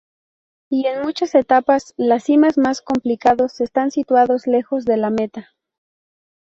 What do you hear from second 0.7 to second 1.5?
en muchas